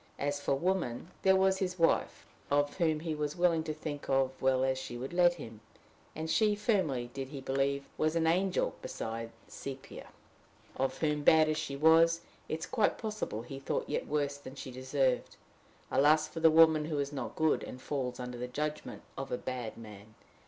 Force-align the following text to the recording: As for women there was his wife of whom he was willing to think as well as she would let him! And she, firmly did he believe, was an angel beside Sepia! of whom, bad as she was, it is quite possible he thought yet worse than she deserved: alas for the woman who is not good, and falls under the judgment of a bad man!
As 0.17 0.39
for 0.41 0.55
women 0.55 1.11
there 1.21 1.35
was 1.35 1.59
his 1.59 1.77
wife 1.77 2.25
of 2.49 2.77
whom 2.77 3.01
he 3.01 3.13
was 3.13 3.35
willing 3.35 3.63
to 3.65 3.71
think 3.71 4.09
as 4.09 4.29
well 4.39 4.63
as 4.63 4.79
she 4.79 4.97
would 4.97 5.13
let 5.13 5.35
him! 5.35 5.61
And 6.15 6.27
she, 6.27 6.55
firmly 6.55 7.11
did 7.13 7.27
he 7.27 7.39
believe, 7.39 7.85
was 7.99 8.15
an 8.15 8.25
angel 8.25 8.73
beside 8.81 9.29
Sepia! 9.47 10.07
of 10.75 10.97
whom, 10.97 11.21
bad 11.21 11.49
as 11.49 11.57
she 11.59 11.75
was, 11.75 12.21
it 12.49 12.57
is 12.61 12.65
quite 12.65 12.97
possible 12.97 13.43
he 13.43 13.59
thought 13.59 13.87
yet 13.87 14.07
worse 14.07 14.37
than 14.39 14.55
she 14.55 14.71
deserved: 14.71 15.35
alas 15.91 16.27
for 16.27 16.39
the 16.39 16.49
woman 16.49 16.85
who 16.85 16.97
is 16.97 17.13
not 17.13 17.35
good, 17.35 17.61
and 17.61 17.79
falls 17.79 18.19
under 18.19 18.39
the 18.39 18.47
judgment 18.47 19.03
of 19.19 19.31
a 19.31 19.37
bad 19.37 19.77
man! 19.77 20.15